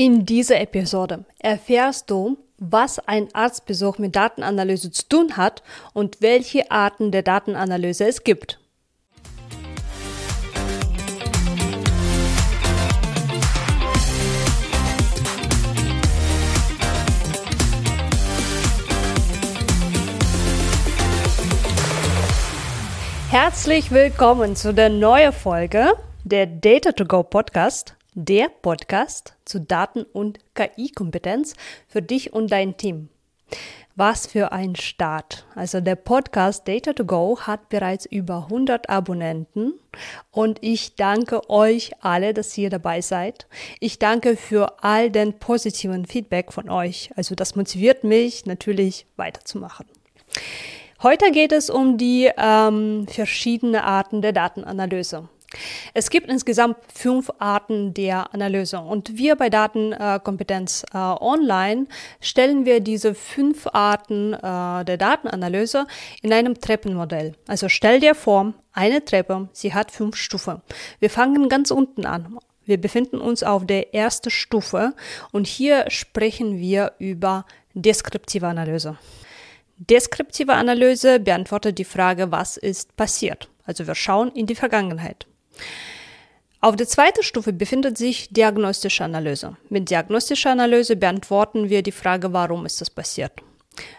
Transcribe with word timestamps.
In 0.00 0.24
dieser 0.24 0.60
Episode 0.60 1.24
erfährst 1.40 2.08
du, 2.08 2.38
was 2.56 3.00
ein 3.08 3.34
Arztbesuch 3.34 3.98
mit 3.98 4.14
Datenanalyse 4.14 4.92
zu 4.92 5.08
tun 5.08 5.36
hat 5.36 5.64
und 5.92 6.22
welche 6.22 6.70
Arten 6.70 7.10
der 7.10 7.24
Datenanalyse 7.24 8.06
es 8.06 8.22
gibt. 8.22 8.60
Herzlich 23.30 23.90
willkommen 23.90 24.54
zu 24.54 24.72
der 24.72 24.90
neuen 24.90 25.32
Folge 25.32 25.94
der 26.22 26.46
Data 26.46 26.92
to 26.92 27.04
Go 27.04 27.24
Podcast 27.24 27.97
der 28.20 28.48
Podcast 28.48 29.34
zu 29.44 29.60
Daten- 29.60 30.02
und 30.02 30.40
KI-Kompetenz 30.54 31.54
für 31.86 32.02
dich 32.02 32.32
und 32.32 32.50
dein 32.50 32.76
Team. 32.76 33.10
Was 33.94 34.26
für 34.26 34.50
ein 34.50 34.74
Start. 34.74 35.46
Also 35.54 35.80
der 35.80 35.94
Podcast 35.94 36.66
Data 36.66 36.92
to 36.92 37.04
Go 37.04 37.38
hat 37.40 37.68
bereits 37.68 38.06
über 38.06 38.48
100 38.48 38.90
Abonnenten 38.90 39.74
und 40.32 40.58
ich 40.62 40.96
danke 40.96 41.48
euch 41.48 41.92
alle, 42.00 42.34
dass 42.34 42.58
ihr 42.58 42.70
dabei 42.70 43.02
seid. 43.02 43.46
Ich 43.78 44.00
danke 44.00 44.36
für 44.36 44.82
all 44.82 45.10
den 45.10 45.38
positiven 45.38 46.04
Feedback 46.04 46.52
von 46.52 46.68
euch. 46.70 47.10
Also 47.14 47.36
das 47.36 47.54
motiviert 47.54 48.02
mich 48.02 48.46
natürlich 48.46 49.06
weiterzumachen. 49.16 49.86
Heute 51.04 51.30
geht 51.30 51.52
es 51.52 51.70
um 51.70 51.98
die 51.98 52.28
ähm, 52.36 53.06
verschiedenen 53.08 53.76
Arten 53.76 54.22
der 54.22 54.32
Datenanalyse. 54.32 55.28
Es 55.98 56.10
gibt 56.10 56.30
insgesamt 56.30 56.76
fünf 56.94 57.28
Arten 57.40 57.92
der 57.92 58.32
Analyse 58.32 58.78
und 58.78 59.18
wir 59.18 59.34
bei 59.34 59.50
Datenkompetenz 59.50 60.84
äh, 60.94 60.96
Online 60.96 61.88
stellen 62.20 62.64
wir 62.64 62.78
diese 62.78 63.16
fünf 63.16 63.66
Arten 63.72 64.32
äh, 64.32 64.84
der 64.84 64.96
Datenanalyse 64.96 65.88
in 66.22 66.32
einem 66.32 66.54
Treppenmodell. 66.60 67.32
Also 67.48 67.68
stell 67.68 67.98
dir 67.98 68.14
vor, 68.14 68.54
eine 68.72 69.04
Treppe, 69.04 69.48
sie 69.52 69.74
hat 69.74 69.90
fünf 69.90 70.14
Stufen. 70.14 70.62
Wir 71.00 71.10
fangen 71.10 71.48
ganz 71.48 71.72
unten 71.72 72.06
an. 72.06 72.38
Wir 72.64 72.80
befinden 72.80 73.18
uns 73.18 73.42
auf 73.42 73.66
der 73.66 73.92
ersten 73.92 74.30
Stufe 74.30 74.94
und 75.32 75.48
hier 75.48 75.86
sprechen 75.88 76.60
wir 76.60 76.92
über 77.00 77.44
deskriptive 77.74 78.46
Analyse. 78.46 78.96
Deskriptive 79.78 80.52
Analyse 80.52 81.18
beantwortet 81.18 81.76
die 81.76 81.84
Frage, 81.84 82.30
was 82.30 82.56
ist 82.56 82.94
passiert. 82.94 83.48
Also 83.64 83.88
wir 83.88 83.96
schauen 83.96 84.30
in 84.30 84.46
die 84.46 84.54
Vergangenheit. 84.54 85.26
Auf 86.60 86.74
der 86.74 86.88
zweiten 86.88 87.22
Stufe 87.22 87.52
befindet 87.52 87.96
sich 87.96 88.30
diagnostische 88.30 89.04
Analyse. 89.04 89.56
Mit 89.68 89.90
diagnostischer 89.90 90.50
Analyse 90.50 90.96
beantworten 90.96 91.68
wir 91.68 91.82
die 91.82 91.92
Frage, 91.92 92.32
warum 92.32 92.66
ist 92.66 92.80
das 92.80 92.90
passiert. 92.90 93.32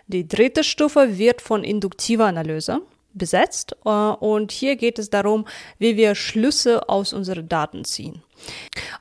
Die 0.08 0.28
dritte 0.28 0.66
Stufe 0.66 1.18
wird 1.18 1.42
von 1.42 1.64
induktiver 1.64 2.26
Analyse 2.26 2.82
besetzt 3.14 3.76
äh, 3.86 3.90
und 3.90 4.52
hier 4.52 4.76
geht 4.76 5.00
es 5.00 5.10
darum, 5.10 5.46
wie 5.78 5.98
wir 5.98 6.16
Schlüsse 6.16 6.90
aus 6.90 7.14
unseren 7.14 7.48
Daten 7.48 7.84
ziehen. 7.86 8.22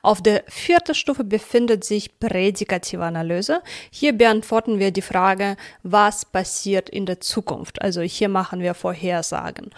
Auf 0.01 0.21
der 0.21 0.43
vierten 0.47 0.95
Stufe 0.95 1.23
befindet 1.23 1.83
sich 1.83 2.19
prädikative 2.19 3.03
Analyse. 3.03 3.61
Hier 3.91 4.13
beantworten 4.13 4.79
wir 4.79 4.91
die 4.91 5.01
Frage, 5.01 5.55
was 5.83 6.25
passiert 6.25 6.89
in 6.89 7.05
der 7.05 7.21
Zukunft. 7.21 7.81
Also 7.81 8.01
hier 8.01 8.29
machen 8.29 8.61
wir 8.61 8.73
Vorhersagen. 8.73 9.71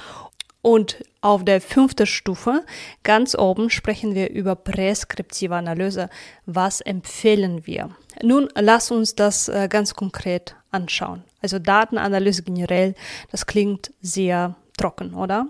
Und 0.62 1.04
auf 1.22 1.44
der 1.44 1.60
fünften 1.60 2.06
Stufe, 2.06 2.64
ganz 3.04 3.36
oben, 3.36 3.70
sprechen 3.70 4.14
wir 4.14 4.30
über 4.30 4.56
präskriptive 4.56 5.56
Analyse. 5.56 6.10
Was 6.46 6.82
empfehlen 6.82 7.66
wir? 7.66 7.90
Nun, 8.22 8.48
lass 8.56 8.92
uns 8.92 9.16
das 9.16 9.48
äh, 9.48 9.68
ganz 9.70 9.96
konkret 9.96 10.56
anschauen. 10.70 11.24
Also 11.42 11.58
Datenanalyse 11.58 12.44
generell, 12.44 12.96
das 13.32 13.48
klingt 13.48 13.92
sehr 14.02 14.56
trocken, 14.82 15.14
oder? 15.14 15.48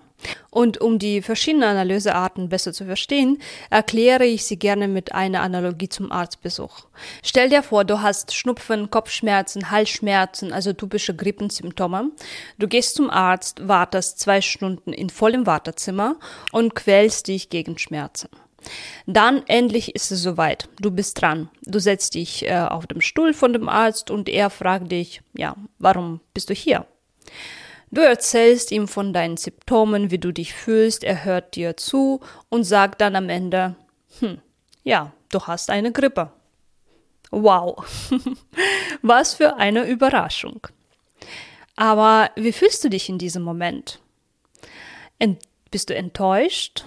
Und 0.50 0.80
um 0.80 1.00
die 1.00 1.22
verschiedenen 1.22 1.70
Analysearten 1.70 2.50
besser 2.50 2.74
zu 2.74 2.86
verstehen, 2.86 3.40
erkläre 3.70 4.26
ich 4.26 4.46
sie 4.46 4.60
gerne 4.60 4.88
mit 4.88 5.14
einer 5.14 5.42
Analogie 5.42 5.90
zum 5.90 6.12
Arztbesuch. 6.12 6.86
Stell 7.24 7.50
dir 7.50 7.64
vor, 7.64 7.86
du 7.86 8.02
hast 8.02 8.34
Schnupfen, 8.34 8.92
Kopfschmerzen, 8.92 9.72
Halsschmerzen, 9.72 10.54
also 10.54 10.74
typische 10.74 11.16
Grippensymptome. 11.16 12.12
Du 12.60 12.68
gehst 12.68 12.96
zum 12.96 13.10
Arzt, 13.10 13.68
wartest 13.68 14.20
zwei 14.20 14.42
Stunden 14.42 14.94
in 14.94 15.10
vollem 15.10 15.48
Wartezimmer 15.48 16.18
und 16.52 16.76
quälst 16.76 17.28
dich 17.28 17.50
gegen 17.50 17.78
Schmerzen. 17.78 18.30
Dann 19.08 19.42
endlich 19.48 19.96
ist 19.96 20.12
es 20.12 20.22
soweit. 20.22 20.70
Du 20.80 20.92
bist 20.92 21.20
dran. 21.20 21.50
Du 21.64 21.80
setzt 21.80 22.14
dich 22.14 22.48
äh, 22.48 22.60
auf 22.60 22.86
dem 22.86 23.02
Stuhl 23.02 23.34
von 23.34 23.54
dem 23.54 23.68
Arzt 23.68 24.12
und 24.12 24.30
er 24.30 24.52
fragt 24.52 24.92
dich, 24.92 25.22
ja, 25.36 25.56
warum 25.80 26.20
bist 26.36 26.52
du 26.52 26.54
hier? 26.54 26.86
Du 27.92 28.02
erzählst 28.02 28.72
ihm 28.72 28.88
von 28.88 29.12
deinen 29.12 29.36
Symptomen, 29.36 30.12
wie 30.12 30.18
du 30.18 30.32
dich 30.32 30.54
fühlst, 30.54 31.04
er 31.04 31.26
hört 31.26 31.56
dir 31.56 31.76
zu 31.76 32.22
und 32.48 32.64
sagt 32.64 33.02
dann 33.02 33.18
am 33.18 33.28
Ende, 33.28 33.76
hm, 34.20 34.42
ja, 34.84 35.12
du 35.30 35.42
hast 35.42 35.70
eine 35.70 35.92
Grippe. 35.92 36.32
Wow, 37.32 37.86
was 39.02 39.34
für 39.34 39.58
eine 39.58 39.86
Überraschung. 39.88 40.68
Aber 41.76 42.30
wie 42.36 42.54
fühlst 42.54 42.84
du 42.84 42.90
dich 42.90 43.10
in 43.10 43.18
diesem 43.18 43.44
Moment? 43.44 44.00
Ent 45.20 45.40
bist 45.70 45.90
du 45.90 45.96
enttäuscht? 45.96 46.86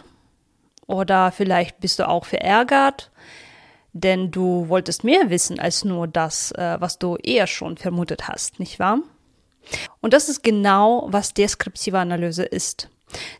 Oder 0.86 1.32
vielleicht 1.32 1.80
bist 1.80 1.98
du 1.98 2.08
auch 2.08 2.24
verärgert? 2.24 3.10
Denn 3.92 4.30
du 4.30 4.68
wolltest 4.68 5.04
mehr 5.04 5.30
wissen 5.30 5.58
als 5.58 5.84
nur 5.84 6.08
das, 6.08 6.50
äh, 6.52 6.76
was 6.80 6.98
du 6.98 7.16
eher 7.16 7.46
schon 7.46 7.76
vermutet 7.76 8.28
hast, 8.28 8.58
nicht 8.58 8.78
wahr? 8.78 8.98
Und 10.00 10.12
das 10.12 10.28
ist 10.28 10.42
genau, 10.42 11.06
was 11.10 11.34
deskriptive 11.34 11.98
Analyse 11.98 12.44
ist. 12.44 12.88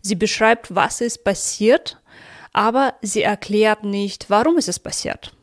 Sie 0.03 0.15
beschreibt, 0.15 0.75
was 0.75 1.01
ist 1.01 1.25
passiert, 1.25 2.01
aber 2.53 2.95
sie 3.03 3.23
erklärt 3.23 3.85
nicht, 3.85 4.31
warum 4.31 4.57
ist 4.59 4.69
es 4.69 4.79
passiert 4.79 5.35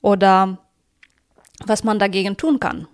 oder 0.00 0.58
was 1.66 1.84
man 1.84 1.98
dagegen 1.98 2.36
tun 2.36 2.60
kann. 2.60 2.86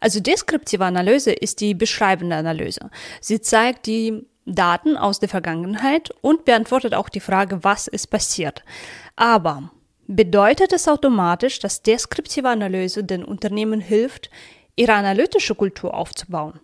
Also 0.00 0.20
deskriptive 0.20 0.84
Analyse 0.84 1.32
ist 1.32 1.60
die 1.60 1.74
beschreibende 1.74 2.36
Analyse. 2.36 2.90
Sie 3.20 3.40
zeigt 3.40 3.86
die 3.86 4.26
Daten 4.44 4.96
aus 4.96 5.18
der 5.18 5.28
Vergangenheit 5.28 6.10
und 6.20 6.44
beantwortet 6.44 6.94
auch 6.94 7.08
die 7.08 7.20
Frage, 7.20 7.64
was 7.64 7.88
ist 7.88 8.08
passiert. 8.08 8.64
Aber 9.16 9.70
bedeutet 10.06 10.72
es 10.72 10.86
automatisch, 10.86 11.58
dass 11.58 11.82
deskriptive 11.82 12.48
Analyse 12.48 13.02
den 13.02 13.24
Unternehmen 13.24 13.80
hilft, 13.80 14.30
ihre 14.76 14.94
analytische 14.94 15.54
Kultur 15.54 15.94
aufzubauen. 15.94 16.60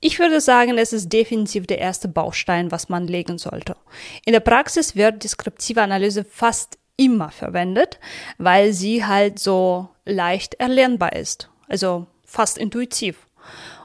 Ich 0.00 0.20
würde 0.20 0.40
sagen, 0.40 0.78
es 0.78 0.92
ist 0.92 1.12
definitiv 1.12 1.66
der 1.66 1.78
erste 1.78 2.06
Baustein, 2.06 2.70
was 2.70 2.88
man 2.88 3.08
legen 3.08 3.36
sollte. 3.36 3.76
In 4.24 4.32
der 4.32 4.40
Praxis 4.40 4.94
wird 4.94 5.24
deskriptive 5.24 5.82
Analyse 5.82 6.24
fast 6.24 6.78
immer 6.96 7.30
verwendet, 7.30 7.98
weil 8.38 8.72
sie 8.72 9.04
halt 9.04 9.38
so 9.38 9.88
leicht 10.04 10.54
erlernbar 10.54 11.14
ist, 11.14 11.50
also 11.68 12.06
fast 12.24 12.58
intuitiv. 12.58 13.26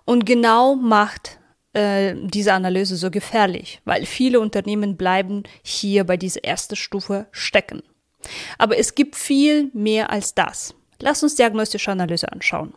Und 0.06 0.26
genau 0.26 0.76
macht 0.76 1.40
äh, 1.74 2.14
diese 2.16 2.54
Analyse 2.54 2.96
so 2.96 3.10
gefährlich, 3.10 3.82
weil 3.86 4.06
viele 4.06 4.40
Unternehmen 4.40 4.98
bleiben 4.98 5.44
hier 5.64 6.04
bei 6.04 6.18
dieser 6.18 6.44
ersten 6.44 6.76
Stufe 6.76 7.28
stecken. 7.32 7.82
Aber 8.58 8.78
es 8.78 8.96
gibt 8.96 9.16
viel 9.16 9.72
mehr 9.74 10.12
als 10.12 10.36
das. 10.36 10.76
Lass 11.00 11.24
uns 11.24 11.36
diagnostische 11.36 11.92
Analyse 11.92 12.32
anschauen. 12.32 12.74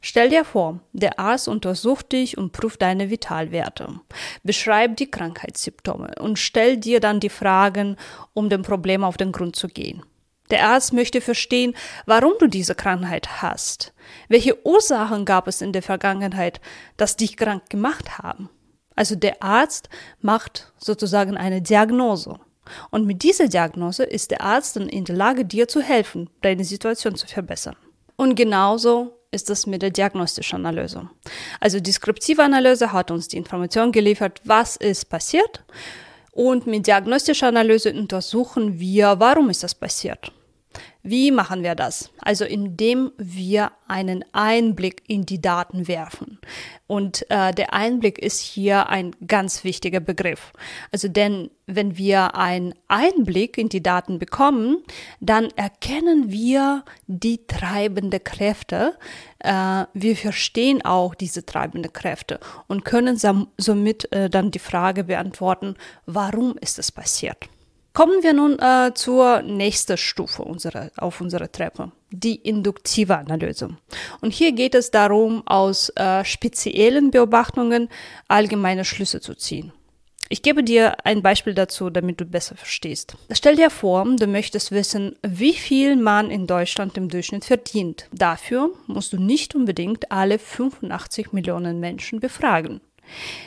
Stell 0.00 0.30
dir 0.30 0.44
vor, 0.44 0.80
der 0.92 1.18
Arzt 1.18 1.46
untersucht 1.46 2.12
dich 2.12 2.38
und 2.38 2.52
prüft 2.52 2.80
deine 2.80 3.10
Vitalwerte, 3.10 4.00
beschreibt 4.42 5.00
die 5.00 5.10
Krankheitssymptome 5.10 6.14
und 6.18 6.38
stellt 6.38 6.84
dir 6.84 7.00
dann 7.00 7.20
die 7.20 7.28
Fragen, 7.28 7.96
um 8.32 8.48
dem 8.48 8.62
Problem 8.62 9.04
auf 9.04 9.16
den 9.16 9.32
Grund 9.32 9.56
zu 9.56 9.68
gehen. 9.68 10.02
Der 10.50 10.66
Arzt 10.66 10.92
möchte 10.92 11.20
verstehen, 11.20 11.74
warum 12.06 12.32
du 12.38 12.48
diese 12.48 12.74
Krankheit 12.74 13.42
hast. 13.42 13.92
Welche 14.28 14.66
Ursachen 14.66 15.24
gab 15.24 15.46
es 15.46 15.60
in 15.60 15.72
der 15.72 15.82
Vergangenheit, 15.82 16.60
dass 16.96 17.16
dich 17.16 17.36
krank 17.36 17.70
gemacht 17.70 18.18
haben? 18.18 18.48
Also 18.96 19.14
der 19.14 19.42
Arzt 19.42 19.88
macht 20.20 20.72
sozusagen 20.76 21.36
eine 21.36 21.62
Diagnose. 21.62 22.40
Und 22.90 23.06
mit 23.06 23.22
dieser 23.22 23.48
Diagnose 23.48 24.04
ist 24.04 24.30
der 24.30 24.42
Arzt 24.42 24.76
dann 24.76 24.88
in 24.88 25.04
der 25.04 25.16
Lage, 25.16 25.44
dir 25.44 25.68
zu 25.68 25.80
helfen, 25.80 26.30
deine 26.42 26.64
Situation 26.64 27.14
zu 27.14 27.26
verbessern. 27.26 27.76
Und 28.16 28.34
genauso 28.34 29.19
ist 29.32 29.48
es 29.50 29.66
mit 29.66 29.82
der 29.82 29.90
diagnostischen 29.90 30.66
Analyse. 30.66 31.08
Also 31.60 31.78
deskriptive 31.78 32.42
Analyse 32.42 32.92
hat 32.92 33.10
uns 33.10 33.28
die 33.28 33.36
Information 33.36 33.92
geliefert, 33.92 34.40
was 34.44 34.76
ist 34.76 35.08
passiert. 35.08 35.62
Und 36.32 36.66
mit 36.66 36.86
diagnostischer 36.86 37.48
Analyse 37.48 37.92
untersuchen 37.92 38.78
wir, 38.80 39.16
warum 39.18 39.50
ist 39.50 39.62
das 39.62 39.74
passiert. 39.74 40.32
Wie 41.02 41.30
machen 41.30 41.62
wir 41.62 41.74
das? 41.74 42.10
Also 42.18 42.44
indem 42.44 43.12
wir 43.16 43.72
einen 43.88 44.24
Einblick 44.32 45.02
in 45.08 45.24
die 45.24 45.40
Daten 45.40 45.88
werfen. 45.88 46.38
Und 46.86 47.24
äh, 47.30 47.52
der 47.54 47.72
Einblick 47.72 48.18
ist 48.18 48.40
hier 48.40 48.88
ein 48.88 49.16
ganz 49.26 49.64
wichtiger 49.64 50.00
Begriff. 50.00 50.52
Also 50.92 51.08
denn 51.08 51.50
wenn 51.66 51.96
wir 51.96 52.34
einen 52.34 52.74
Einblick 52.88 53.56
in 53.56 53.70
die 53.70 53.82
Daten 53.82 54.18
bekommen, 54.18 54.82
dann 55.20 55.48
erkennen 55.56 56.30
wir 56.30 56.84
die 57.06 57.46
treibende 57.46 58.20
Kräfte. 58.20 58.98
Äh, 59.38 59.84
wir 59.94 60.16
verstehen 60.16 60.84
auch 60.84 61.14
diese 61.14 61.46
treibende 61.46 61.88
Kräfte 61.88 62.40
und 62.66 62.84
können 62.84 63.16
somit 63.16 64.12
äh, 64.12 64.28
dann 64.28 64.50
die 64.50 64.58
Frage 64.58 65.04
beantworten, 65.04 65.76
warum 66.04 66.56
ist 66.58 66.78
es 66.78 66.92
passiert? 66.92 67.48
Kommen 67.92 68.22
wir 68.22 68.32
nun 68.32 68.58
äh, 68.58 68.92
zur 68.94 69.42
nächsten 69.42 69.96
Stufe 69.96 70.42
unserer, 70.42 70.90
auf 70.96 71.20
unserer 71.20 71.50
Treppe, 71.50 71.90
die 72.10 72.36
induktive 72.36 73.16
Analyse. 73.18 73.76
Und 74.20 74.32
hier 74.32 74.52
geht 74.52 74.76
es 74.76 74.92
darum, 74.92 75.42
aus 75.46 75.90
äh, 75.96 76.24
speziellen 76.24 77.10
Beobachtungen 77.10 77.88
allgemeine 78.28 78.84
Schlüsse 78.84 79.20
zu 79.20 79.34
ziehen. 79.34 79.72
Ich 80.32 80.42
gebe 80.42 80.62
dir 80.62 81.04
ein 81.04 81.22
Beispiel 81.22 81.54
dazu, 81.54 81.90
damit 81.90 82.20
du 82.20 82.24
besser 82.24 82.54
verstehst. 82.54 83.16
Stell 83.32 83.56
dir 83.56 83.68
vor, 83.68 84.04
du 84.04 84.28
möchtest 84.28 84.70
wissen, 84.70 85.16
wie 85.26 85.54
viel 85.54 85.96
man 85.96 86.30
in 86.30 86.46
Deutschland 86.46 86.96
im 86.96 87.08
Durchschnitt 87.08 87.44
verdient. 87.44 88.06
Dafür 88.12 88.70
musst 88.86 89.12
du 89.12 89.20
nicht 89.20 89.56
unbedingt 89.56 90.12
alle 90.12 90.38
85 90.38 91.32
Millionen 91.32 91.80
Menschen 91.80 92.20
befragen. 92.20 92.80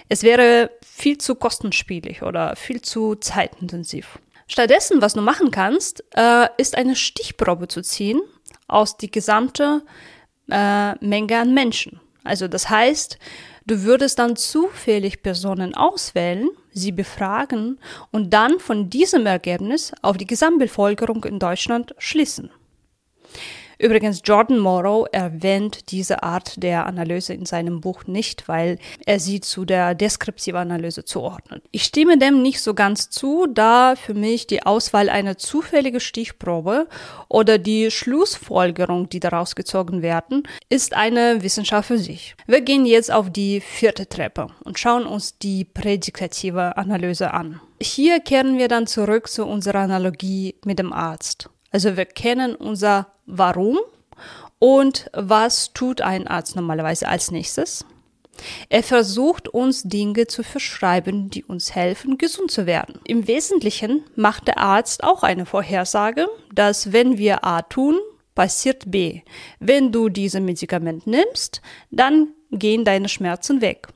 Es 0.10 0.24
wäre 0.24 0.72
viel 0.86 1.18
zu 1.18 1.36
kostenspielig 1.36 2.22
oder 2.22 2.58
viel 2.58 2.82
zu 2.82 3.16
zeitintensiv. 3.16 4.20
Stattdessen, 4.48 5.02
was 5.02 5.14
du 5.14 5.22
machen 5.22 5.52
kannst, 5.52 6.04
äh, 6.16 6.48
ist 6.58 6.78
eine 6.78 6.96
Stichprobe 6.96 7.68
zu 7.68 7.82
ziehen 7.82 8.22
aus 8.68 8.98
die 8.98 9.12
gesamte 9.12 9.84
äh, 10.50 10.94
Menge 11.06 11.40
an 11.40 11.54
Menschen. 11.54 12.00
Also 12.24 12.48
das 12.48 12.70
heißt, 12.70 13.18
du 13.66 13.84
würdest 13.84 14.20
dann 14.20 14.36
zufällig 14.36 15.22
Personen 15.22 15.76
auswählen, 15.76 16.50
sie 16.72 16.92
befragen 16.92 17.80
und 18.12 18.34
dann 18.34 18.60
von 18.60 18.90
diesem 18.90 19.26
Ergebnis 19.26 19.92
auf 20.02 20.18
die 20.18 20.28
Gesamtbevölkerung 20.28 21.24
in 21.26 21.40
Deutschland 21.40 21.94
schließen. 21.98 22.50
Übrigens, 23.80 24.22
Jordan 24.24 24.60
Morrow 24.60 25.08
erwähnt 25.12 25.92
diese 25.92 26.24
Art 26.24 26.62
der 26.62 26.86
Analyse 26.86 27.34
in 27.34 27.46
seinem 27.46 27.82
Buch 27.82 28.06
nicht, 28.06 28.48
weil 28.48 28.78
er 29.06 29.20
sie 29.20 29.42
zu 29.42 29.66
der 29.66 29.96
deskriptiven 29.96 30.60
Analyse 30.60 31.06
zuordnet. 31.06 31.64
Ich 31.72 31.84
stimme 31.84 32.18
dem 32.18 32.42
nicht 32.42 32.62
so 32.62 32.74
ganz 32.74 33.10
zu, 33.10 33.48
da 33.48 33.96
für 33.96 34.14
mich 34.14 34.48
die 34.48 34.66
Auswahl 34.66 35.10
einer 35.10 35.38
zufälligen 35.38 36.00
Stichprobe 36.00 36.88
oder 37.28 37.58
die 37.58 37.92
Schlussfolgerung, 37.92 39.10
die 39.10 39.20
daraus 39.20 39.56
gezogen 39.56 40.02
werden, 40.02 40.44
ist 40.70 40.94
eine 40.94 41.42
Wissenschaft 41.42 41.88
für 41.88 41.98
sich. 41.98 42.36
Wir 42.48 42.62
gehen 42.62 42.86
jetzt 42.86 43.12
auf 43.12 43.30
die 43.30 43.62
vierte 43.62 44.08
Treppe 44.08 44.48
und 44.64 44.80
schauen 44.80 45.06
uns 45.06 45.38
die 45.38 45.66
prädikative 45.66 46.78
Analyse 46.78 47.34
an. 47.34 47.60
Hier 47.82 48.20
kehren 48.20 48.58
wir 48.58 48.68
dann 48.68 48.88
zurück 48.88 49.28
zu 49.28 49.46
unserer 49.46 49.80
Analogie 49.80 50.56
mit 50.64 50.80
dem 50.80 50.94
Arzt. 50.94 51.50
Also 51.74 51.98
wir 51.98 52.06
kennen 52.06 52.56
unser 52.56 53.08
Warum 53.26 53.80
und 54.60 55.10
was 55.12 55.74
tut 55.74 56.00
ein 56.02 56.28
Arzt 56.28 56.56
normalerweise 56.56 57.08
als 57.10 57.32
nächstes? 57.32 57.86
Er 58.70 58.84
versucht 58.84 59.48
uns 59.48 59.84
Dinge 59.84 60.28
zu 60.28 60.44
verschreiben, 60.44 61.30
die 61.30 61.44
uns 61.44 61.76
helfen, 61.76 62.18
gesund 62.18 62.52
zu 62.52 62.66
werden. 62.66 63.00
Im 63.06 63.28
Wesentlichen 63.28 64.04
macht 64.16 64.48
der 64.48 64.60
Arzt 64.60 65.04
auch 65.04 65.24
eine 65.24 65.46
Vorhersage, 65.46 66.28
dass 66.54 66.94
wenn 66.94 67.18
wir 67.18 67.44
A 67.44 67.62
tun, 67.64 68.00
passiert 68.36 68.90
B. 68.90 69.22
Wenn 69.60 69.92
du 69.92 70.10
dieses 70.10 70.42
Medikament 70.42 71.08
nimmst, 71.08 71.62
dann 71.92 72.30
gehen 72.52 72.86
deine 72.86 73.10
Schmerzen 73.10 73.62
weg. 73.62 73.88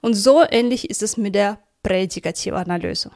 Und 0.00 0.14
so 0.14 0.42
ähnlich 0.48 0.90
ist 0.90 1.02
es 1.02 1.16
mit 1.16 1.34
der 1.34 1.58
Prädikativanalyse. 1.82 3.10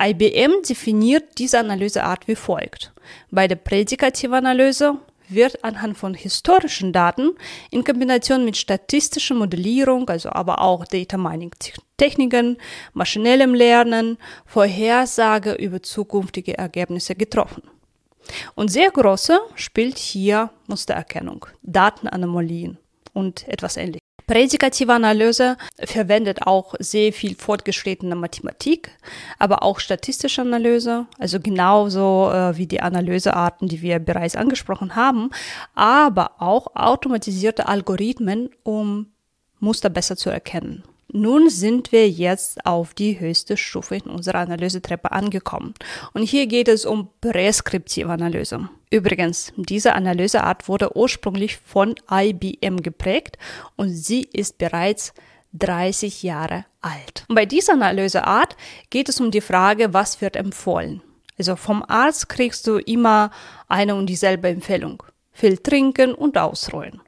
IBM 0.00 0.62
definiert 0.68 1.38
diese 1.38 1.58
Analyseart 1.58 2.26
wie 2.26 2.36
folgt. 2.36 2.92
Bei 3.30 3.46
der 3.48 3.56
Prädikativanalyse 3.56 4.98
wird 5.28 5.62
anhand 5.64 5.96
von 5.96 6.14
historischen 6.14 6.92
Daten 6.92 7.32
in 7.70 7.84
Kombination 7.84 8.44
mit 8.44 8.56
statistischer 8.56 9.34
Modellierung, 9.34 10.08
also 10.08 10.30
aber 10.30 10.60
auch 10.60 10.84
Data 10.84 11.16
Mining 11.16 11.54
Techniken, 11.96 12.56
maschinellem 12.94 13.54
Lernen, 13.54 14.18
Vorhersage 14.46 15.52
über 15.52 15.82
zukünftige 15.82 16.56
Ergebnisse 16.56 17.14
getroffen. 17.14 17.62
Und 18.54 18.70
sehr 18.70 18.90
große 18.90 19.38
spielt 19.54 19.98
hier 19.98 20.50
Mustererkennung, 20.66 21.46
Datenanomalien 21.62 22.78
und 23.12 23.46
etwas 23.48 23.76
ähnliches. 23.76 23.99
Prädikative 24.30 24.92
Analyse 24.92 25.56
verwendet 25.82 26.46
auch 26.46 26.76
sehr 26.78 27.12
viel 27.12 27.34
fortgeschrittene 27.34 28.14
Mathematik, 28.14 28.92
aber 29.40 29.64
auch 29.64 29.80
statistische 29.80 30.42
Analyse, 30.42 31.06
also 31.18 31.40
genauso 31.40 32.30
äh, 32.32 32.56
wie 32.56 32.68
die 32.68 32.80
Analysearten, 32.80 33.66
die 33.66 33.82
wir 33.82 33.98
bereits 33.98 34.36
angesprochen 34.36 34.94
haben, 34.94 35.30
aber 35.74 36.40
auch 36.40 36.76
automatisierte 36.76 37.66
Algorithmen, 37.66 38.50
um 38.62 39.08
Muster 39.58 39.90
besser 39.90 40.16
zu 40.16 40.30
erkennen. 40.30 40.84
Nun 41.12 41.50
sind 41.50 41.90
wir 41.90 42.08
jetzt 42.08 42.64
auf 42.64 42.94
die 42.94 43.18
höchste 43.18 43.56
Stufe 43.56 43.96
in 43.96 44.02
unserer 44.02 44.38
Analysetreppe 44.38 45.10
angekommen. 45.10 45.74
Und 46.12 46.22
hier 46.22 46.46
geht 46.46 46.68
es 46.68 46.86
um 46.86 47.08
präskriptive 47.20 48.10
Analyse. 48.10 48.68
Übrigens, 48.90 49.52
diese 49.56 49.94
Analyseart 49.94 50.68
wurde 50.68 50.96
ursprünglich 50.96 51.56
von 51.58 51.96
IBM 52.10 52.82
geprägt 52.82 53.38
und 53.76 53.90
sie 53.90 54.22
ist 54.22 54.58
bereits 54.58 55.12
30 55.54 56.22
Jahre 56.22 56.64
alt. 56.80 57.24
Und 57.28 57.34
bei 57.34 57.46
dieser 57.46 57.72
Analyseart 57.72 58.56
geht 58.90 59.08
es 59.08 59.20
um 59.20 59.30
die 59.30 59.40
Frage, 59.40 59.92
was 59.92 60.20
wird 60.20 60.36
empfohlen. 60.36 61.02
Also 61.38 61.56
vom 61.56 61.82
Arzt 61.88 62.28
kriegst 62.28 62.66
du 62.66 62.76
immer 62.76 63.30
eine 63.66 63.94
und 63.94 64.06
dieselbe 64.06 64.48
Empfehlung. 64.48 65.02
Viel 65.32 65.58
trinken 65.58 66.14
und 66.14 66.38
ausruhen. 66.38 67.00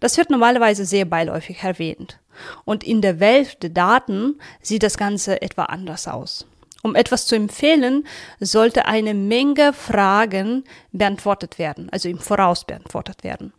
Das 0.00 0.16
wird 0.16 0.30
normalerweise 0.30 0.84
sehr 0.84 1.04
beiläufig 1.04 1.62
erwähnt. 1.62 2.18
Und 2.64 2.84
in 2.84 3.00
der 3.02 3.20
Welt 3.20 3.62
der 3.62 3.70
Daten 3.70 4.38
sieht 4.60 4.82
das 4.82 4.96
Ganze 4.96 5.42
etwa 5.42 5.64
anders 5.64 6.08
aus. 6.08 6.46
Um 6.82 6.94
etwas 6.94 7.26
zu 7.26 7.34
empfehlen, 7.34 8.06
sollte 8.38 8.86
eine 8.86 9.14
Menge 9.14 9.72
Fragen 9.72 10.64
beantwortet 10.92 11.58
werden, 11.58 11.88
also 11.90 12.08
im 12.08 12.18
Voraus 12.18 12.64
beantwortet 12.64 13.24
werden. 13.24 13.52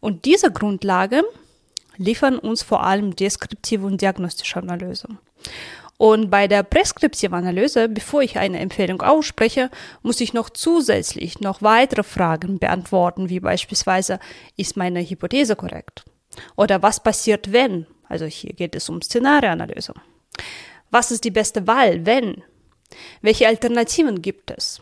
Und 0.00 0.24
diese 0.24 0.52
Grundlage 0.52 1.22
liefern 1.96 2.38
uns 2.38 2.62
vor 2.62 2.84
allem 2.84 3.16
deskriptive 3.16 3.86
und 3.86 4.02
diagnostische 4.02 4.58
Analyse. 4.58 5.08
Und 5.98 6.30
bei 6.30 6.46
der 6.46 6.62
präskriptiven 6.62 7.34
Analyse, 7.34 7.88
bevor 7.88 8.20
ich 8.20 8.38
eine 8.38 8.58
Empfehlung 8.58 9.00
ausspreche, 9.00 9.70
muss 10.02 10.20
ich 10.20 10.34
noch 10.34 10.50
zusätzlich 10.50 11.40
noch 11.40 11.62
weitere 11.62 12.02
Fragen 12.02 12.58
beantworten, 12.58 13.30
wie 13.30 13.40
beispielsweise, 13.40 14.18
ist 14.56 14.76
meine 14.76 15.00
Hypothese 15.00 15.56
korrekt? 15.56 16.04
Oder 16.56 16.82
was 16.82 17.02
passiert, 17.02 17.52
wenn? 17.52 17.86
Also 18.08 18.26
hier 18.26 18.52
geht 18.52 18.74
es 18.74 18.88
um 18.88 19.02
Szenarioanalyse. 19.02 19.94
Was 20.90 21.10
ist 21.10 21.24
die 21.24 21.30
beste 21.30 21.66
Wahl, 21.66 22.06
wenn? 22.06 22.42
Welche 23.20 23.48
Alternativen 23.48 24.22
gibt 24.22 24.50
es? 24.50 24.80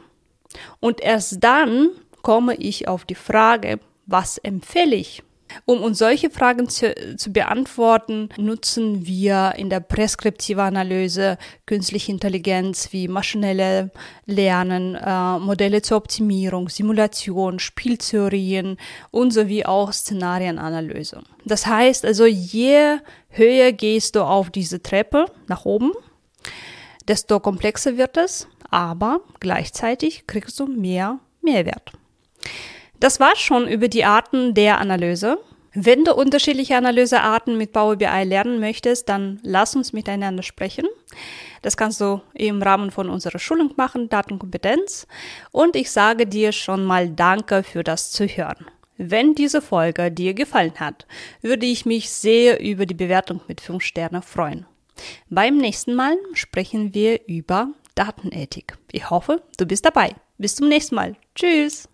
Und 0.81 1.01
erst 1.01 1.43
dann 1.43 1.91
komme 2.23 2.55
ich 2.57 2.89
auf 2.89 3.05
die 3.05 3.15
Frage, 3.15 3.81
was 4.07 4.39
empfehle 4.39 4.97
ich? 4.97 5.23
Um 5.65 5.83
uns 5.83 5.99
solche 5.99 6.31
Fragen 6.31 6.69
zu, 6.69 6.95
zu, 7.17 7.33
beantworten, 7.33 8.29
nutzen 8.37 9.07
wir 9.07 9.55
in 9.57 9.71
der 9.71 9.81
präskriptiven 9.81 10.61
Analyse 10.61 11.39
künstliche 11.67 12.13
Intelligenz 12.13 12.93
wie 12.93 13.09
maschinelle 13.09 13.91
Lernen, 14.27 14.95
äh, 14.95 15.39
Modelle 15.39 15.83
zur 15.83 15.99
Optimierung, 15.99 16.69
Simulation, 16.69 17.59
Spieltheorien 17.59 18.77
und 19.11 19.33
sowie 19.33 19.65
auch 19.65 19.93
Szenarienanalyse. 19.93 21.23
Das 21.45 21.67
heißt 21.67 22.05
also, 22.05 22.27
je 22.27 22.99
höher 23.29 23.73
gehst 23.73 24.17
du 24.17 24.23
auf 24.23 24.51
diese 24.51 24.83
Treppe 24.83 25.27
nach 25.47 25.65
oben, 25.65 25.93
desto 27.09 27.41
komplexer 27.41 27.97
wird 27.97 28.17
es, 28.17 28.49
aber 28.71 29.21
gleichzeitig 29.41 30.27
kriegst 30.27 30.59
du 30.59 30.67
mehr 30.67 31.19
Mehrwert. 31.43 31.93
Das 33.01 33.21
war 33.21 33.37
schon 33.37 33.69
über 33.69 33.89
die 33.89 34.05
Arten 34.05 34.55
der 34.55 34.79
Analyse. 34.79 35.39
Wenn 35.77 36.05
du 36.05 36.15
unterschiedliche 36.15 36.77
Analysearten 36.77 37.59
mit 37.59 37.73
Power 37.73 37.97
BI 37.97 38.23
lernen 38.23 38.61
möchtest, 38.61 39.09
dann 39.09 39.41
lass 39.43 39.75
uns 39.75 39.93
miteinander 39.93 40.45
sprechen. 40.45 40.87
Das 41.63 41.77
kannst 41.77 42.01
du 42.01 42.21
im 42.33 42.63
Rahmen 42.63 42.93
von 42.93 43.11
unserer 43.11 43.41
Schulung 43.41 43.73
machen, 43.77 44.09
Datenkompetenz. 44.09 45.09
Und 45.51 45.75
ich 45.75 45.91
sage 45.91 46.27
dir 46.27 46.53
schon 46.53 46.85
mal 46.85 47.09
Danke 47.09 47.65
für 47.65 47.83
das 47.83 48.13
Zuhören. 48.13 48.67
Wenn 48.97 49.35
diese 49.35 49.61
Folge 49.61 50.13
dir 50.13 50.35
gefallen 50.35 50.79
hat, 50.79 51.07
würde 51.43 51.67
ich 51.67 51.85
mich 51.85 52.11
sehr 52.11 52.61
über 52.61 52.87
die 52.87 52.95
Bewertung 52.95 53.41
mit 53.49 53.61
5 53.61 53.83
Sternen 53.83 54.23
freuen. 54.23 54.67
Beim 55.29 55.57
nächsten 55.57 55.97
Mal 55.97 56.17
sprechen 56.35 56.95
wir 56.95 57.27
über 57.27 57.73
Datenethik. 57.97 58.77
Ich 58.93 59.11
hoffe, 59.11 59.43
du 59.59 59.67
bist 59.67 59.85
dabei. 59.85 60.15
Bis 60.39 60.55
zum 60.55 60.69
nächsten 60.69 60.95
Mal. 60.95 61.17
Tschüss. 61.35 61.89